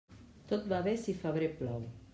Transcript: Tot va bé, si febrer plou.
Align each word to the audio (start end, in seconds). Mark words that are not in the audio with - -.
Tot 0.51 0.65
va 0.71 0.79
bé, 0.89 0.95
si 1.03 1.17
febrer 1.21 1.55
plou. 1.61 1.87